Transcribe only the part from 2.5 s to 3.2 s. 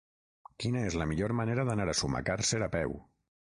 a peu?